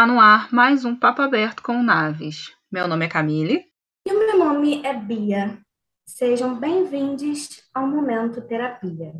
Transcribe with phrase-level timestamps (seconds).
[0.00, 2.56] Está no ar mais um Papo Aberto com Naves.
[2.72, 3.66] Meu nome é Camille.
[4.08, 5.60] E o meu nome é Bia.
[6.08, 9.12] Sejam bem-vindos ao Momento Terapia.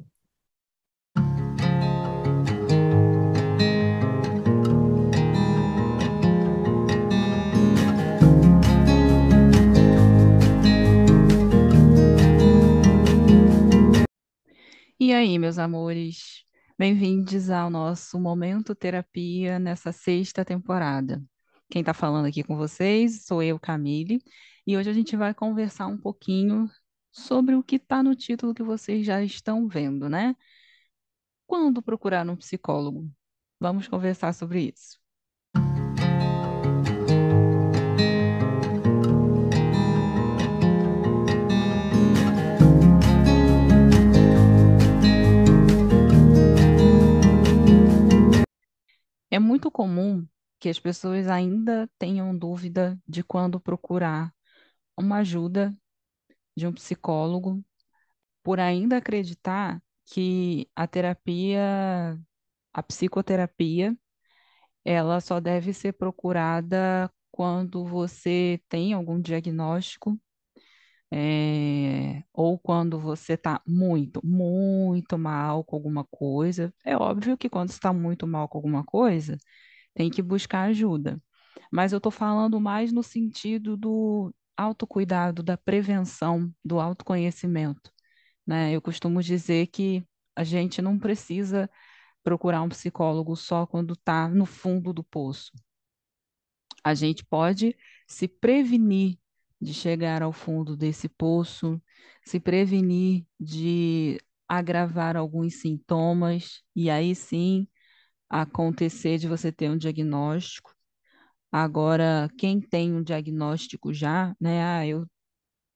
[14.98, 16.39] E aí, meus amores?
[16.80, 21.22] Bem-vindos ao nosso Momento Terapia nessa sexta temporada.
[21.68, 24.18] Quem está falando aqui com vocês sou eu, Camille,
[24.66, 26.70] e hoje a gente vai conversar um pouquinho
[27.12, 30.34] sobre o que está no título que vocês já estão vendo, né?
[31.46, 33.10] Quando procurar um psicólogo?
[33.60, 34.99] Vamos conversar sobre isso.
[49.60, 50.26] Muito comum
[50.58, 54.32] que as pessoas ainda tenham dúvida de quando procurar
[54.96, 55.76] uma ajuda
[56.56, 57.62] de um psicólogo,
[58.42, 62.18] por ainda acreditar que a terapia,
[62.72, 63.94] a psicoterapia,
[64.82, 70.18] ela só deve ser procurada quando você tem algum diagnóstico,
[71.12, 76.72] é, ou quando você está muito, muito mal com alguma coisa.
[76.84, 79.36] É óbvio que quando está muito mal com alguma coisa,
[79.94, 81.20] tem que buscar ajuda.
[81.72, 87.92] Mas eu estou falando mais no sentido do autocuidado, da prevenção, do autoconhecimento.
[88.46, 88.72] Né?
[88.72, 90.04] Eu costumo dizer que
[90.36, 91.70] a gente não precisa
[92.22, 95.52] procurar um psicólogo só quando está no fundo do poço.
[96.84, 99.18] A gente pode se prevenir
[99.60, 101.80] de chegar ao fundo desse poço,
[102.24, 107.68] se prevenir de agravar alguns sintomas, e aí sim
[108.30, 110.74] acontecer de você ter um diagnóstico.
[111.52, 114.62] Agora, quem tem um diagnóstico já, né?
[114.64, 115.06] Ah, eu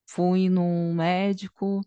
[0.08, 1.80] fui num médico,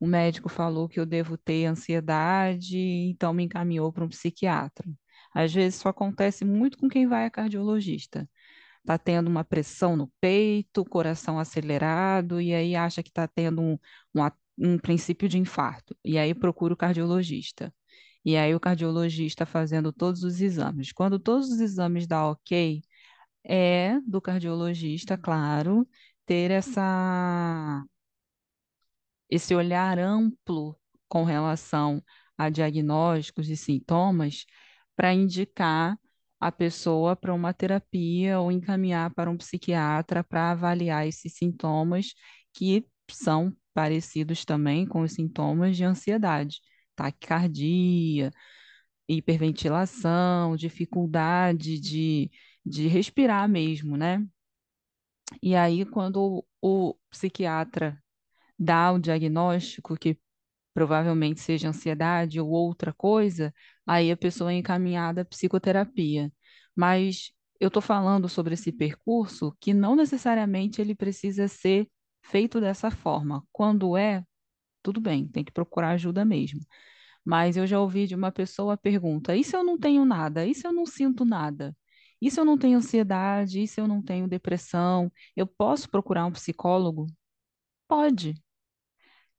[0.00, 4.86] o médico falou que eu devo ter ansiedade, então me encaminhou para um psiquiatra.
[5.34, 8.28] Às vezes isso acontece muito com quem vai a cardiologista.
[8.84, 13.78] Está tendo uma pressão no peito, coração acelerado, e aí acha que está tendo um,
[14.14, 15.96] um, um princípio de infarto.
[16.04, 17.74] E aí procura o cardiologista.
[18.24, 20.92] E aí o cardiologista fazendo todos os exames.
[20.92, 22.82] Quando todos os exames dão ok,
[23.44, 25.88] é do cardiologista, claro,
[26.26, 27.84] ter essa
[29.30, 30.78] esse olhar amplo
[31.08, 32.02] com relação
[32.36, 34.46] a diagnósticos e sintomas
[34.96, 35.98] para indicar
[36.46, 42.14] a pessoa para uma terapia ou encaminhar para um psiquiatra para avaliar esses sintomas
[42.52, 46.60] que são parecidos também com os sintomas de ansiedade
[46.94, 48.30] taquicardia,
[49.08, 52.30] hiperventilação, dificuldade de,
[52.64, 54.24] de respirar mesmo, né?
[55.42, 57.98] E aí, quando o psiquiatra
[58.58, 60.18] dá o diagnóstico, que
[60.74, 63.54] provavelmente seja ansiedade ou outra coisa,
[63.86, 66.32] aí a pessoa é encaminhada à psicoterapia.
[66.74, 71.88] Mas eu estou falando sobre esse percurso que não necessariamente ele precisa ser
[72.22, 73.42] feito dessa forma.
[73.52, 74.24] Quando é,
[74.82, 76.60] tudo bem, tem que procurar ajuda mesmo.
[77.24, 80.46] Mas eu já ouvi de uma pessoa a pergunta: e se eu não tenho nada?
[80.46, 81.76] E se eu não sinto nada?
[82.20, 83.62] E se eu não tenho ansiedade?
[83.62, 85.10] E se eu não tenho depressão?
[85.36, 87.06] Eu posso procurar um psicólogo?
[87.88, 88.34] Pode.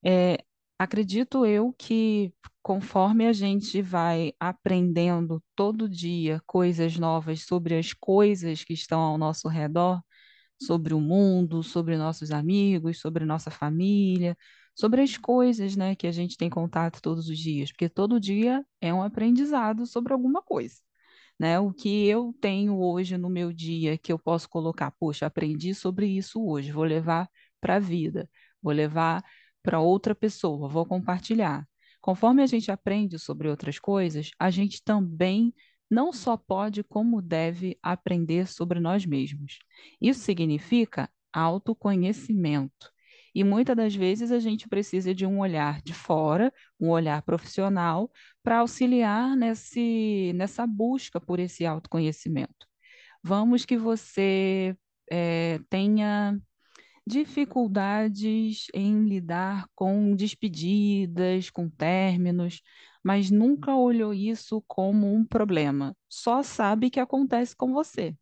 [0.04, 0.38] É,
[0.78, 8.64] acredito eu que conforme a gente vai aprendendo todo dia coisas novas sobre as coisas
[8.64, 10.02] que estão ao nosso redor,
[10.62, 14.38] sobre o mundo, sobre nossos amigos, sobre nossa família,
[14.76, 18.66] sobre as coisas, né, que a gente tem contato todos os dias, porque todo dia
[18.82, 20.76] é um aprendizado sobre alguma coisa.
[21.40, 21.60] Né?
[21.60, 26.08] O que eu tenho hoje no meu dia que eu posso colocar, poxa, aprendi sobre
[26.08, 27.30] isso hoje, vou levar
[27.60, 28.30] para a vida,
[28.62, 29.24] vou levar
[29.66, 31.68] para outra pessoa, vou compartilhar.
[32.00, 35.52] Conforme a gente aprende sobre outras coisas, a gente também
[35.90, 39.58] não só pode, como deve aprender sobre nós mesmos.
[40.00, 42.94] Isso significa autoconhecimento.
[43.34, 48.10] E muitas das vezes a gente precisa de um olhar de fora, um olhar profissional,
[48.44, 52.68] para auxiliar nesse, nessa busca por esse autoconhecimento.
[53.24, 54.78] Vamos que você
[55.12, 56.40] é, tenha
[57.08, 62.62] dificuldades em lidar com despedidas, com términos,
[63.04, 65.96] mas nunca olhou isso como um problema.
[66.10, 68.16] Só sabe que acontece com você.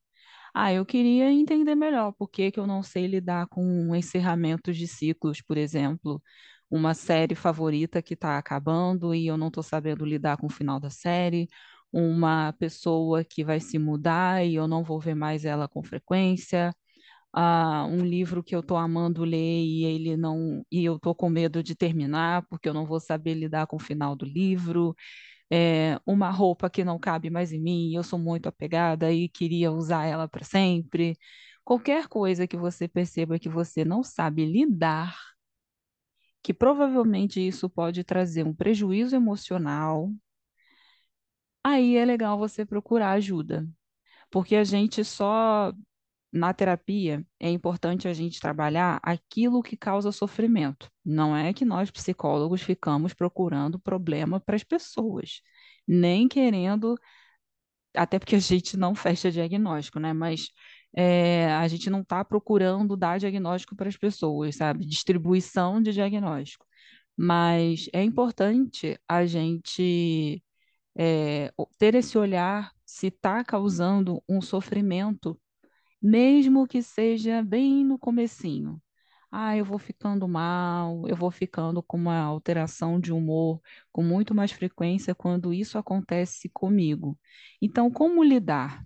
[0.54, 4.88] Ah, eu queria entender melhor por que que eu não sei lidar com encerramentos de
[4.88, 6.22] ciclos, por exemplo,
[6.70, 10.80] uma série favorita que está acabando e eu não estou sabendo lidar com o final
[10.80, 11.48] da série,
[11.92, 16.74] uma pessoa que vai se mudar e eu não vou ver mais ela com frequência,
[17.34, 21.30] ah, um livro que eu estou amando ler e ele não e eu estou com
[21.30, 24.96] medo de terminar porque eu não vou saber lidar com o final do livro,
[25.52, 29.72] é, uma roupa que não cabe mais em mim, eu sou muito apegada e queria
[29.72, 31.18] usar ela para sempre.
[31.64, 35.16] Qualquer coisa que você perceba que você não sabe lidar,
[36.44, 40.12] que provavelmente isso pode trazer um prejuízo emocional,
[41.64, 43.68] aí é legal você procurar ajuda.
[44.32, 45.74] Porque a gente só,
[46.34, 50.90] na terapia, é importante a gente trabalhar aquilo que causa sofrimento.
[51.06, 55.42] Não é que nós, psicólogos, ficamos procurando problema para as pessoas,
[55.88, 56.98] nem querendo,
[57.96, 60.14] até porque a gente não fecha diagnóstico, né?
[60.14, 60.50] Mas
[60.96, 64.86] é, a gente não está procurando dar diagnóstico para as pessoas, sabe?
[64.86, 66.66] Distribuição de diagnóstico.
[67.16, 70.44] Mas é importante a gente
[70.98, 75.40] é, ter esse olhar se está causando um sofrimento,
[76.04, 78.82] mesmo que seja bem no comecinho.
[79.32, 83.62] Ah, eu vou ficando mal, eu vou ficando com uma alteração de humor
[83.92, 87.18] com muito mais frequência quando isso acontece comigo.
[87.62, 88.86] Então, como lidar?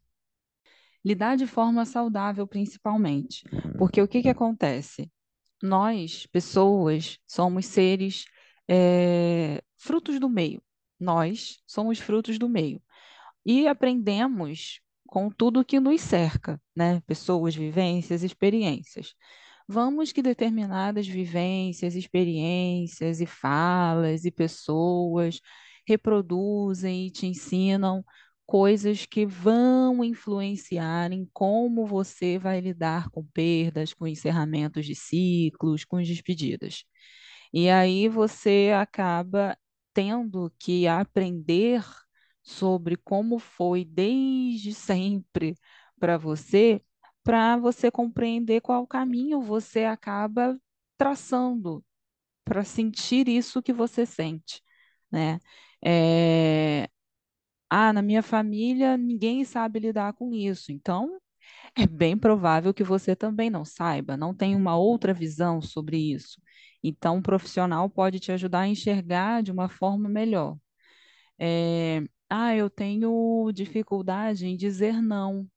[1.04, 3.44] Lidar de forma saudável, principalmente.
[3.78, 5.12] Porque o que que acontece?
[5.62, 8.26] Nós, pessoas, somos seres
[8.70, 10.62] é, frutos do meio.
[11.00, 12.82] Nós somos frutos do meio.
[13.46, 17.02] E aprendemos com tudo que nos cerca, né?
[17.08, 19.16] Pessoas, vivências, experiências.
[19.68, 25.42] Vamos que determinadas vivências, experiências e falas e pessoas
[25.88, 28.04] reproduzem e te ensinam
[28.46, 35.84] coisas que vão influenciar em como você vai lidar com perdas, com encerramentos de ciclos,
[35.86, 36.86] com despedidas.
[37.54, 39.58] E aí você acaba
[39.94, 41.84] tendo que aprender
[42.48, 45.56] sobre como foi desde sempre
[46.00, 46.82] para você,
[47.24, 50.58] para você compreender qual caminho você acaba
[50.98, 51.84] traçando
[52.46, 54.62] para sentir isso que você sente,
[55.12, 55.40] né?
[55.86, 56.90] É,
[57.70, 61.18] ah, na minha família ninguém sabe lidar com isso, então
[61.78, 66.42] é bem provável que você também não saiba, não tem uma outra visão sobre isso.
[66.84, 70.58] Então, um profissional pode te ajudar a enxergar de uma forma melhor.
[71.40, 75.48] É, ah, eu tenho dificuldade em dizer não.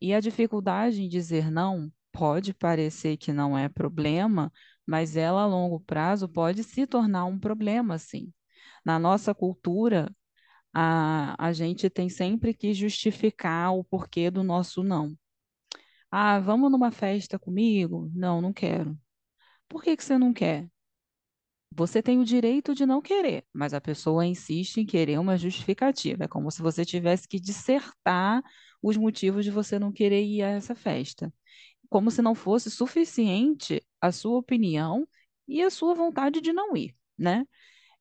[0.00, 4.52] E a dificuldade em dizer não pode parecer que não é problema,
[4.86, 8.32] mas ela a longo prazo pode se tornar um problema, sim.
[8.84, 10.14] Na nossa cultura,
[10.74, 15.16] a, a gente tem sempre que justificar o porquê do nosso não.
[16.10, 18.10] Ah, vamos numa festa comigo?
[18.14, 18.98] Não, não quero.
[19.68, 20.68] Por que que você não quer?
[21.74, 26.24] Você tem o direito de não querer, mas a pessoa insiste em querer uma justificativa.
[26.24, 28.42] É como se você tivesse que dissertar
[28.82, 31.32] os motivos de você não querer ir a essa festa.
[31.88, 35.08] Como se não fosse suficiente a sua opinião
[35.48, 37.46] e a sua vontade de não ir, né?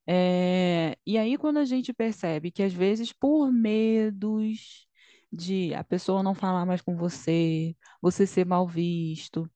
[0.07, 4.87] É, e aí, quando a gente percebe que, às vezes, por medos
[5.31, 9.49] de a pessoa não falar mais com você, você ser mal visto,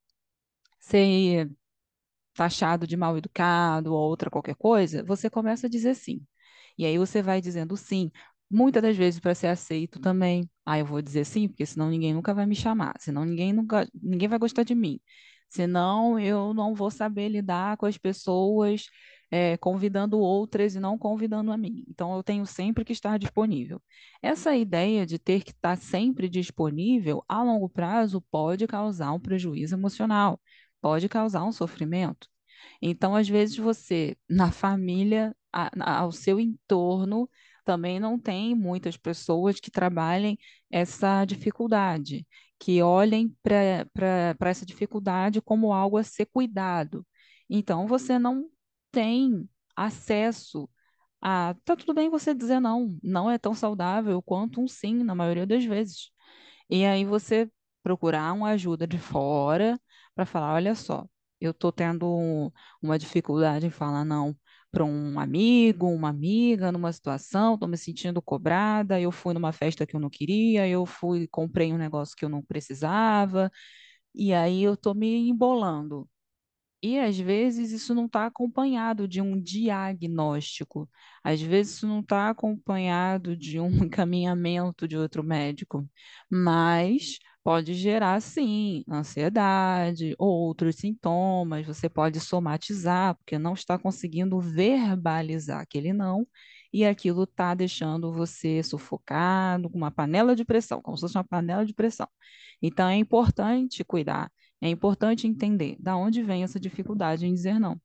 [0.79, 1.49] ser
[2.35, 6.21] taxado de mal educado ou outra qualquer coisa, você começa a dizer sim.
[6.77, 8.11] E aí você vai dizendo sim,
[8.49, 10.49] muitas das vezes para ser aceito também.
[10.65, 13.87] Ah, eu vou dizer sim, porque senão ninguém nunca vai me chamar, senão ninguém nunca,
[13.93, 14.99] ninguém vai gostar de mim.
[15.49, 18.87] Senão eu não vou saber lidar com as pessoas
[19.31, 21.83] é, convidando outras e não convidando a mim.
[21.87, 23.81] Então, eu tenho sempre que estar disponível.
[24.21, 29.75] Essa ideia de ter que estar sempre disponível, a longo prazo, pode causar um prejuízo
[29.75, 30.39] emocional,
[30.85, 32.29] pode causar um sofrimento.
[32.79, 37.27] Então, às vezes, você, na família, a, ao seu entorno,
[37.63, 40.37] também não tem muitas pessoas que trabalhem
[40.69, 42.27] essa dificuldade,
[42.59, 47.03] que olhem para essa dificuldade como algo a ser cuidado.
[47.49, 48.47] Então, você não
[48.91, 50.69] tem acesso
[51.19, 51.55] a.
[51.65, 55.47] Tá tudo bem você dizer não, não é tão saudável quanto um sim, na maioria
[55.47, 56.11] das vezes.
[56.69, 57.49] E aí você
[57.83, 59.79] procurar uma ajuda de fora
[60.15, 61.07] para falar: olha só,
[61.39, 64.35] eu estou tendo uma dificuldade em falar não
[64.71, 69.85] para um amigo, uma amiga, numa situação, estou me sentindo cobrada, eu fui numa festa
[69.87, 73.49] que eu não queria, eu fui, comprei um negócio que eu não precisava,
[74.15, 76.09] e aí eu estou me embolando.
[76.81, 80.87] E às vezes isso não está acompanhado de um diagnóstico,
[81.23, 85.87] às vezes isso não está acompanhado de um encaminhamento de outro médico,
[86.29, 95.61] mas pode gerar, sim, ansiedade, outros sintomas, você pode somatizar, porque não está conseguindo verbalizar
[95.61, 96.27] aquele não,
[96.73, 101.23] e aquilo está deixando você sufocado com uma panela de pressão, como se fosse uma
[101.23, 102.07] panela de pressão.
[102.61, 107.79] Então é importante cuidar, é importante entender da onde vem essa dificuldade em dizer não.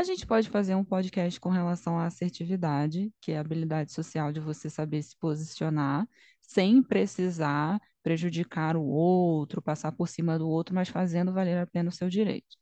[0.00, 4.32] A gente pode fazer um podcast com relação à assertividade, que é a habilidade social
[4.32, 6.08] de você saber se posicionar
[6.40, 11.90] sem precisar prejudicar o outro, passar por cima do outro, mas fazendo valer a pena
[11.90, 12.56] o seu direito.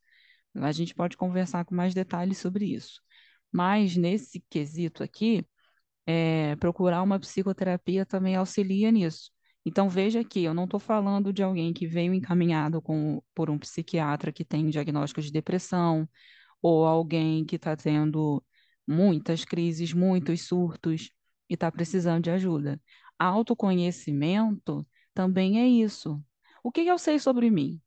[0.56, 3.00] A gente pode conversar com mais detalhes sobre isso.
[3.52, 5.46] Mas nesse quesito aqui,
[6.06, 9.30] é, procurar uma psicoterapia também auxilia nisso.
[9.64, 13.60] Então veja que eu não estou falando de alguém que veio encaminhado com, por um
[13.60, 16.08] psiquiatra que tem diagnóstico de depressão,
[16.62, 18.42] ou alguém que está tendo
[18.86, 21.10] muitas crises, muitos surtos
[21.48, 22.80] e está precisando de ajuda.
[23.18, 26.22] Autoconhecimento também é isso.
[26.62, 27.80] O que, eu sei sobre mim?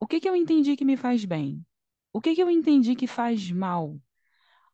[0.00, 1.64] O que, eu entendi que me faz bem?
[2.12, 3.98] O que, eu entendi que faz mal?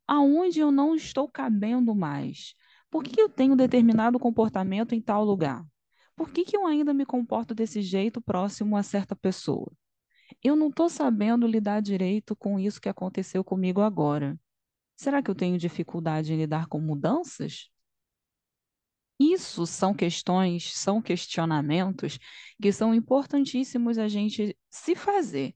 [0.07, 2.55] Aonde eu não estou cabendo mais?
[2.91, 5.65] Por que, eu tenho determinado comportamento em tal lugar?
[6.15, 9.73] Por que eu ainda me comporto desse jeito próximo a certa pessoa?
[10.43, 14.39] Eu não estou sabendo lidar direito com isso que aconteceu comigo agora.
[14.97, 17.71] Será que eu tenho dificuldade em lidar com mudanças?
[19.21, 22.19] Isso são questões, são questionamentos
[22.61, 25.55] que são importantíssimos a gente se fazer,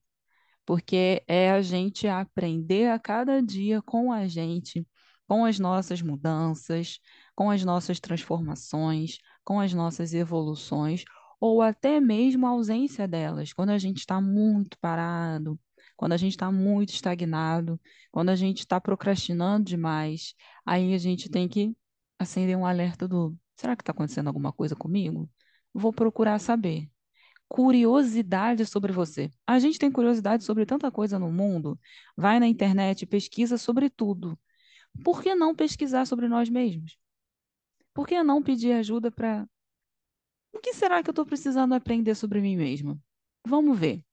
[0.65, 4.87] porque é a gente aprender a cada dia com a gente,
[5.27, 7.01] com as nossas mudanças,
[7.35, 11.05] com as nossas transformações, com as nossas evoluções,
[11.41, 15.59] ou até mesmo a ausência delas, quando a gente está muito parado,
[15.97, 21.31] quando a gente está muito estagnado, quando a gente está procrastinando demais, aí a gente
[21.31, 21.75] tem que
[22.19, 25.29] acender um alerta do: será que está acontecendo alguma coisa comigo?
[25.73, 26.91] Vou procurar saber.
[27.49, 29.31] Curiosidade sobre você.
[29.47, 31.79] A gente tem curiosidade sobre tanta coisa no mundo.
[32.17, 34.39] Vai na internet, pesquisa sobre tudo.
[35.05, 36.99] Por que não pesquisar sobre nós mesmos?
[37.95, 39.47] Por que não pedir ajuda para
[40.57, 42.99] o que será que eu estou precisando aprender sobre mim mesma?
[43.47, 44.05] Vamos ver.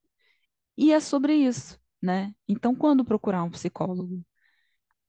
[0.76, 2.34] E é sobre isso, né?
[2.48, 4.24] Então, quando procurar um psicólogo?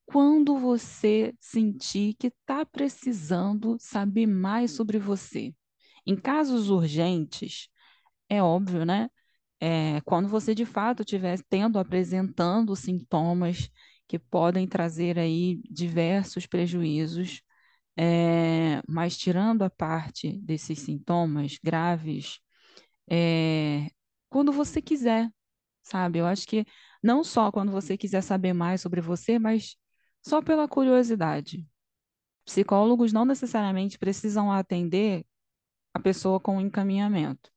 [0.06, 5.54] Quando você sentir que está precisando saber mais sobre você.
[6.06, 7.68] Em casos urgentes,
[8.28, 9.10] é óbvio, né?
[9.60, 13.70] É, quando você de fato estiver tendo, apresentando sintomas
[14.08, 17.42] que podem trazer aí diversos prejuízos
[17.96, 22.40] é, mas tirando a parte desses sintomas graves,
[23.10, 23.88] é,
[24.28, 25.30] quando você quiser,
[25.82, 26.18] sabe?
[26.18, 26.66] Eu acho que
[27.02, 29.76] não só quando você quiser saber mais sobre você, mas
[30.22, 31.66] só pela curiosidade.
[32.44, 35.24] Psicólogos não necessariamente precisam atender
[35.94, 37.50] a pessoa com encaminhamento.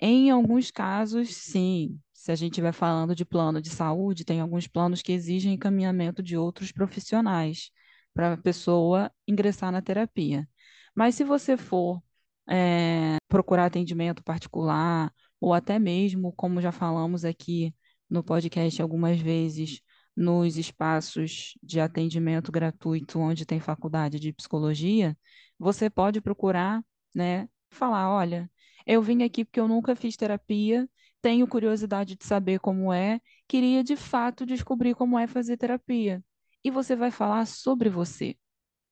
[0.00, 2.00] Em alguns casos, sim.
[2.12, 6.22] Se a gente estiver falando de plano de saúde, tem alguns planos que exigem encaminhamento
[6.22, 7.70] de outros profissionais
[8.14, 10.48] para a pessoa ingressar na terapia.
[10.94, 12.02] Mas se você for
[12.48, 17.74] é, procurar atendimento particular, ou até mesmo, como já falamos aqui
[18.08, 19.80] no podcast algumas vezes,
[20.16, 25.16] nos espaços de atendimento gratuito onde tem faculdade de psicologia,
[25.58, 26.82] você pode procurar,
[27.14, 28.50] né, falar, olha,
[28.86, 30.88] eu vim aqui porque eu nunca fiz terapia,
[31.22, 36.22] tenho curiosidade de saber como é, queria de fato descobrir como é fazer terapia
[36.64, 38.36] e você vai falar sobre você,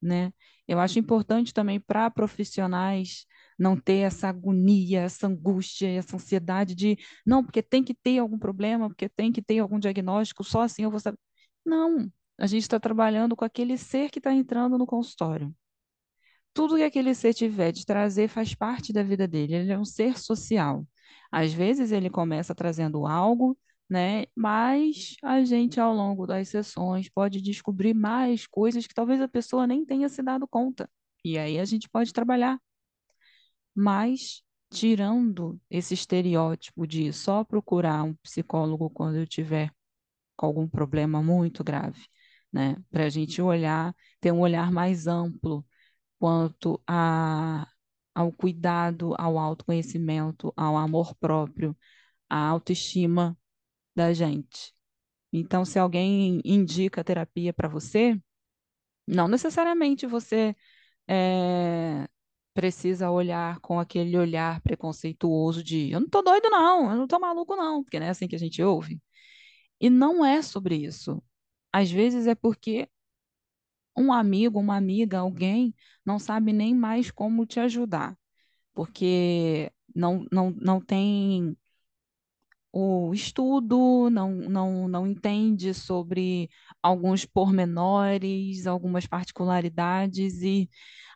[0.02, 0.32] né?
[0.66, 3.26] Eu acho importante também para profissionais
[3.58, 6.96] não ter essa agonia, essa angústia, essa ansiedade de
[7.26, 10.84] não, porque tem que ter algum problema, porque tem que ter algum diagnóstico, só assim
[10.84, 11.18] eu vou saber.
[11.64, 15.54] Não, a gente está trabalhando com aquele ser que está entrando no consultório.
[16.52, 19.84] Tudo que aquele ser tiver de trazer faz parte da vida dele, ele é um
[19.84, 20.86] ser social.
[21.30, 23.56] Às vezes ele começa trazendo algo
[23.90, 24.26] né?
[24.36, 29.66] Mas a gente, ao longo das sessões, pode descobrir mais coisas que talvez a pessoa
[29.66, 30.88] nem tenha se dado conta.
[31.24, 32.58] E aí a gente pode trabalhar.
[33.74, 39.72] Mas, tirando esse estereótipo de só procurar um psicólogo quando eu tiver
[40.36, 42.06] com algum problema muito grave,
[42.52, 42.76] né?
[42.90, 45.66] Para a gente olhar, ter um olhar mais amplo
[46.18, 47.68] quanto a,
[48.14, 51.76] ao cuidado, ao autoconhecimento, ao amor próprio,
[52.28, 53.38] à autoestima
[53.94, 54.74] da gente.
[55.32, 58.20] Então, se alguém indica terapia para você,
[59.06, 60.56] não necessariamente você
[61.08, 62.08] é,
[62.54, 67.18] precisa olhar com aquele olhar preconceituoso de eu não tô doido, não, eu não tô
[67.20, 69.00] maluco, não, porque não é assim que a gente ouve.
[69.80, 71.22] E não é sobre isso.
[71.72, 72.88] Às vezes é porque
[73.96, 78.16] um amigo, uma amiga, alguém não sabe nem mais como te ajudar,
[78.74, 81.56] porque não, não, não tem
[82.72, 86.48] o estudo, não, não, não entende sobre
[86.82, 90.68] alguns pormenores, algumas particularidades, e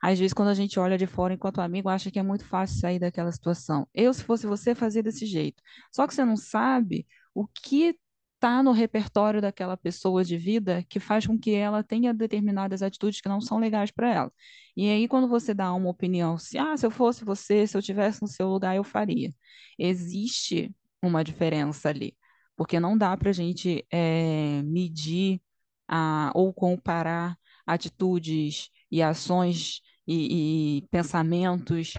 [0.02, 2.78] às vezes, quando a gente olha de fora enquanto amigo, acha que é muito fácil
[2.78, 3.88] sair daquela situação.
[3.94, 5.62] Eu, se fosse você, fazia desse jeito.
[5.90, 7.99] Só que você não sabe o que
[8.34, 13.20] está no repertório daquela pessoa de vida que faz com que ela tenha determinadas atitudes
[13.23, 14.32] que não são legais para ela.
[14.76, 17.80] E aí, quando você dá uma opinião, se, ah, se eu fosse você, se eu
[17.80, 19.30] tivesse no seu lugar, eu faria.
[19.78, 20.70] Existe
[21.06, 22.16] uma diferença ali,
[22.56, 25.40] porque não dá para a gente é, medir
[25.88, 31.94] a, ou comparar atitudes e ações e, e pensamentos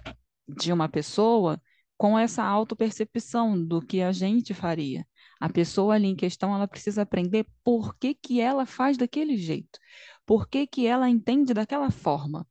[0.48, 1.60] de uma pessoa
[1.96, 5.06] com essa autopercepção do que a gente faria.
[5.40, 9.78] A pessoa ali em questão, ela precisa aprender por que que ela faz daquele jeito,
[10.24, 12.46] por que que ela entende daquela forma,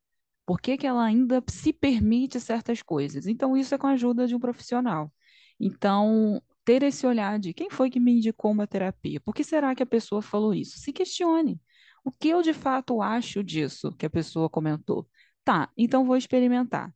[0.46, 3.28] por que que ela ainda se permite certas coisas.
[3.28, 5.12] Então, isso é com a ajuda de um profissional.
[5.60, 9.20] Então, ter esse olhar de quem foi que me indicou uma terapia?
[9.22, 10.80] Por que será que a pessoa falou isso?
[10.80, 11.62] Se questione.
[12.04, 15.08] O que eu de fato acho disso que a pessoa comentou?
[15.44, 16.94] Tá, então vou experimentar.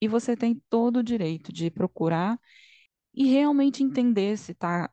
[0.00, 2.38] E você tem todo o direito de procurar
[3.14, 4.90] e realmente entender se está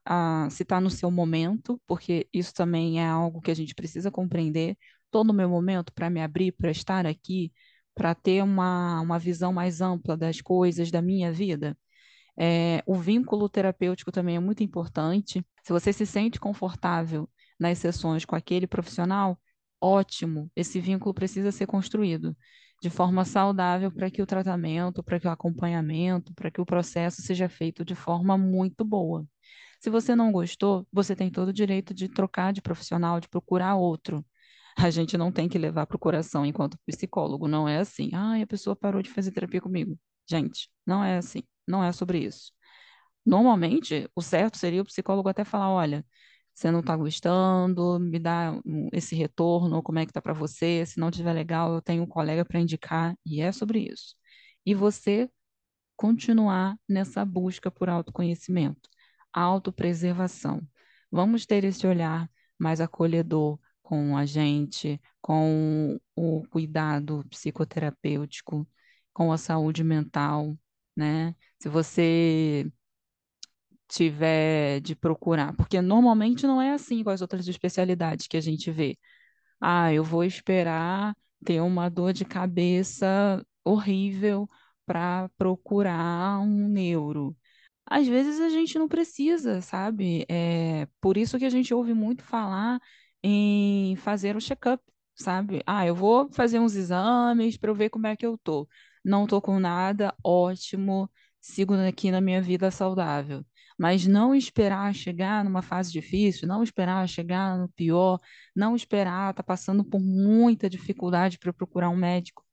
[0.50, 4.77] se tá no seu momento, porque isso também é algo que a gente precisa compreender.
[5.05, 7.53] Estou no meu momento para me abrir, para estar aqui,
[7.93, 11.77] para ter uma, uma visão mais ampla das coisas da minha vida.
[12.38, 15.46] É, o vínculo terapêutico também é muito importante.
[15.63, 19.39] Se você se sente confortável nas sessões com aquele profissional,
[19.82, 22.36] ótimo, esse vínculo precisa ser construído
[22.82, 27.22] de forma saudável para que o tratamento, para que o acompanhamento, para que o processo
[27.22, 29.25] seja feito de forma muito boa.
[29.80, 33.75] Se você não gostou, você tem todo o direito de trocar de profissional, de procurar
[33.75, 34.25] outro.
[34.77, 38.10] A gente não tem que levar para o coração enquanto psicólogo, não é assim.
[38.13, 39.98] Ah, a pessoa parou de fazer terapia comigo.
[40.29, 42.51] Gente, não é assim, não é sobre isso.
[43.25, 46.06] Normalmente, o certo seria o psicólogo até falar: olha,
[46.54, 48.54] você não está gostando, me dá
[48.94, 52.08] esse retorno, como é que tá para você, se não estiver legal, eu tenho um
[52.08, 54.16] colega para indicar, e é sobre isso.
[54.66, 55.30] E você
[55.96, 58.90] continuar nessa busca por autoconhecimento,
[59.34, 60.62] autopreservação.
[61.12, 68.68] Vamos ter esse olhar mais acolhedor com a gente, com o cuidado psicoterapêutico,
[69.14, 70.58] com a saúde mental,
[70.96, 71.36] né?
[71.59, 72.72] Se você
[73.87, 78.72] tiver de procurar, porque normalmente não é assim com as outras especialidades que a gente
[78.72, 78.98] vê.
[79.61, 81.15] Ah, eu vou esperar
[81.46, 84.50] ter uma dor de cabeça horrível
[84.85, 87.37] para procurar um neuro.
[87.85, 90.25] Às vezes a gente não precisa, sabe?
[90.29, 92.79] É por isso que a gente ouve muito falar
[93.24, 94.83] em fazer o check-up,
[95.15, 95.61] sabe?
[95.65, 98.68] Ah, eu vou fazer uns exames para eu ver como é que eu tô.
[99.03, 101.09] Não tô com nada, ótimo,
[101.46, 103.46] sigo aqui na minha vida saudável
[103.77, 108.20] mas não esperar chegar numa fase difícil, não esperar chegar no pior,
[108.55, 112.44] não esperar estar tá passando por muita dificuldade para procurar um médico.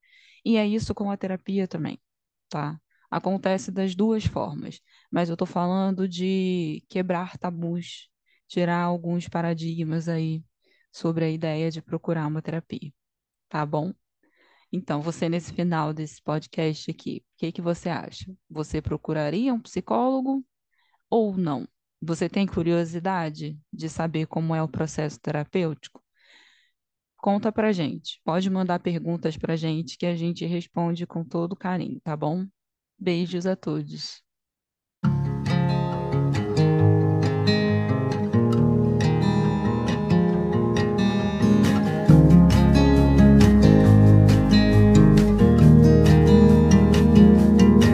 [0.45, 2.01] E é isso com a terapia também,
[2.49, 2.81] tá?
[3.11, 8.09] Acontece das duas formas, mas eu estou falando de quebrar tabus,
[8.49, 10.45] tirar alguns paradigmas aí
[10.93, 12.93] sobre a ideia de procurar uma terapia,
[13.49, 13.93] tá bom?
[14.73, 18.35] Então, você nesse final desse podcast aqui, o que que você acha?
[18.49, 20.45] Você procuraria um psicólogo
[21.11, 21.69] ou não?
[22.01, 26.03] Você tem curiosidade de saber como é o processo terapêutico?
[27.17, 28.21] Conta pra gente.
[28.25, 32.47] Pode mandar perguntas pra gente que a gente responde com todo carinho, tá bom?
[32.99, 34.23] Beijos a todos.